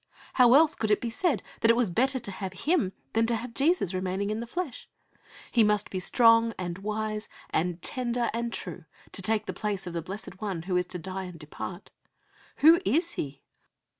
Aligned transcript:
How 0.33 0.55
else 0.55 0.73
could 0.73 0.89
it 0.89 0.99
be 0.99 1.11
said 1.11 1.43
that 1.59 1.69
it 1.69 1.77
was 1.77 1.91
better 1.91 2.17
to 2.17 2.31
have 2.31 2.53
Him 2.65 2.91
than 3.13 3.27
to 3.27 3.35
have 3.35 3.53
Jesus 3.53 3.93
remaining 3.93 4.31
in 4.31 4.39
the 4.39 4.47
flesh? 4.47 4.89
He 5.51 5.63
must 5.63 5.91
be 5.91 5.99
strong 5.99 6.55
and 6.57 6.79
wise, 6.79 7.29
and 7.51 7.79
tender 7.83 8.31
and 8.33 8.51
true, 8.51 8.85
to 9.11 9.21
take 9.21 9.45
the 9.45 9.53
place 9.53 9.85
of 9.85 9.93
the 9.93 10.01
Blessed 10.01 10.41
One 10.41 10.63
who 10.63 10.75
is 10.75 10.87
to 10.87 10.97
die 10.97 11.25
and 11.25 11.37
depart. 11.39 11.91
Who 12.65 12.81
is 12.83 13.11
He? 13.11 13.43